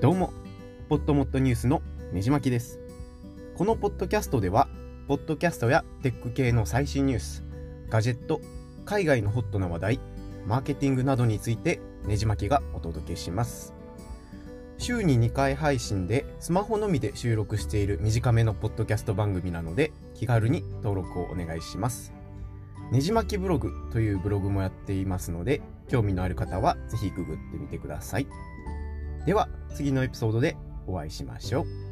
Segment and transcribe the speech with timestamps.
[0.00, 0.32] どうも、
[0.88, 2.80] ポットモットニュースのねじまきです。
[3.54, 4.66] このポッドキャストでは、
[5.06, 7.44] ポッドキャストやテック系の最新ニュース、
[7.90, 8.40] ガジェット、
[8.86, 10.00] 海外のホットな話題、
[10.46, 13.74] マーケティングなどについてねじまきがお届けします。
[14.78, 22.14] 週に2回配信でスマホのみで収録している短めのポッドキャスト番組なので気軽に登録をお願いします。
[22.90, 25.60] ねじまきブログというブログもやっていますので
[25.90, 28.26] 興味のある方はぜひググってみてください。
[29.26, 30.56] では次のエピソードで
[30.86, 31.89] お会いしましょう。